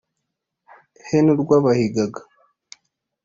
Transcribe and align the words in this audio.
he 1.07 1.17
n'urwabahigaga! 1.23 2.21